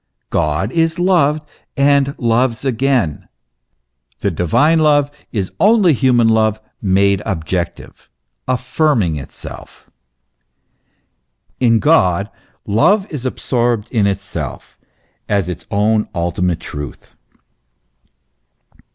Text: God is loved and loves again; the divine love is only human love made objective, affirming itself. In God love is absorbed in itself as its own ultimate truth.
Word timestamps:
God 0.31 0.71
is 0.71 0.97
loved 0.97 1.47
and 1.77 2.15
loves 2.17 2.65
again; 2.65 3.27
the 4.21 4.31
divine 4.31 4.79
love 4.79 5.11
is 5.31 5.51
only 5.59 5.93
human 5.93 6.27
love 6.27 6.59
made 6.81 7.21
objective, 7.23 8.09
affirming 8.47 9.17
itself. 9.17 9.91
In 11.59 11.77
God 11.77 12.31
love 12.65 13.05
is 13.11 13.27
absorbed 13.27 13.91
in 13.91 14.07
itself 14.07 14.75
as 15.29 15.47
its 15.47 15.67
own 15.69 16.09
ultimate 16.15 16.61
truth. 16.61 17.13